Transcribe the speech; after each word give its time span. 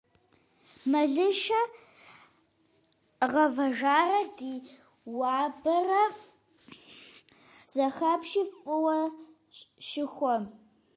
Мэлыщэ 0.91 1.61
гъэвэжарэ 3.31 4.21
дэ 4.37 4.51
убарэ 5.09 6.03
зэхэпщи 7.73 8.43
фӀыуэ 8.59 8.97
щыхуэ. 9.87 10.35